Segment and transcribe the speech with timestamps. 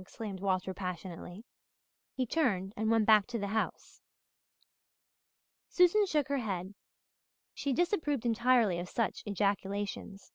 [0.00, 1.42] exclaimed Walter passionately.
[2.14, 4.00] He turned and went back to the house.
[5.68, 6.74] Susan shook her head.
[7.54, 10.30] She disapproved entirely of such ejaculations.